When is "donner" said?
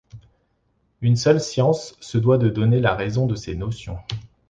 2.49-2.79